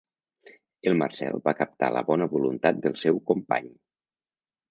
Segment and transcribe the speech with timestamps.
[0.91, 3.71] El Marcel va captar la bona voluntat del seu company.